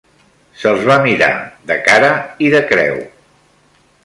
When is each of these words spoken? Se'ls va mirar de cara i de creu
Se'ls 0.61 0.87
va 0.91 0.95
mirar 1.03 1.29
de 1.73 1.77
cara 1.91 2.09
i 2.47 2.51
de 2.57 2.63
creu 2.73 2.99